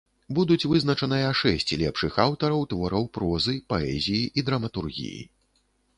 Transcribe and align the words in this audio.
Будуць 0.37 0.67
вызначаныя 0.69 1.27
шэсць 1.41 1.75
лепшых 1.83 2.17
аўтараў 2.25 2.65
твораў 2.71 3.03
прозы, 3.19 3.55
паэзіі 3.75 4.23
і 4.37 4.49
драматургіі. 4.49 5.21